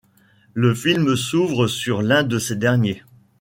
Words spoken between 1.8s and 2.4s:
l'un de